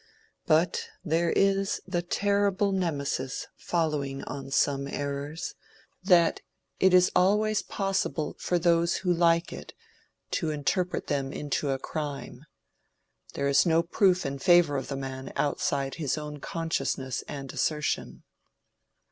But 0.47 0.87
there 1.05 1.29
is 1.29 1.79
the 1.85 2.01
terrible 2.01 2.71
Nemesis 2.71 3.45
following 3.55 4.23
on 4.23 4.49
some 4.49 4.87
errors, 4.87 5.53
that 6.03 6.41
it 6.79 6.91
is 6.91 7.11
always 7.15 7.61
possible 7.61 8.35
for 8.39 8.57
those 8.57 8.95
who 9.05 9.13
like 9.13 9.53
it 9.53 9.75
to 10.31 10.49
interpret 10.49 11.05
them 11.05 11.31
into 11.31 11.69
a 11.69 11.77
crime: 11.77 12.47
there 13.35 13.47
is 13.47 13.63
no 13.63 13.83
proof 13.83 14.25
in 14.25 14.39
favor 14.39 14.75
of 14.75 14.87
the 14.87 14.97
man 14.97 15.31
outside 15.35 15.93
his 16.01 16.17
own 16.17 16.39
consciousness 16.39 17.23
and 17.27 17.53
assertion." 17.53 18.23